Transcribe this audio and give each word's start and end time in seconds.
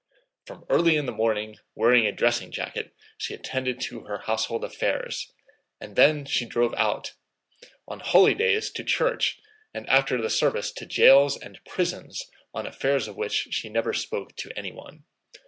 From 0.47 0.65
early 0.67 0.95
in 0.95 1.05
the 1.05 1.11
morning, 1.11 1.59
wearing 1.75 2.07
a 2.07 2.11
dressing 2.11 2.49
jacket, 2.49 2.95
she 3.19 3.35
attended 3.35 3.79
to 3.81 4.05
her 4.05 4.17
household 4.21 4.63
affairs, 4.63 5.31
and 5.79 5.95
then 5.95 6.25
she 6.25 6.43
drove 6.43 6.73
out: 6.73 7.13
on 7.87 7.99
holy 7.99 8.33
days 8.33 8.71
to 8.71 8.83
church 8.83 9.39
and 9.75 9.87
after 9.87 10.19
the 10.19 10.31
service 10.31 10.71
to 10.71 10.87
jails 10.87 11.37
and 11.37 11.63
prisons 11.65 12.31
on 12.51 12.65
affairs 12.65 13.07
of 13.07 13.15
which 13.15 13.49
she 13.51 13.69
never 13.69 13.93
spoke 13.93 14.35
to 14.37 14.49
anyone. 14.57 15.03